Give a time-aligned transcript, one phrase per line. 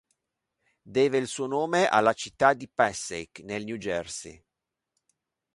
[0.83, 4.43] Deve il suo nome alla città di Passaic nel New Jersey.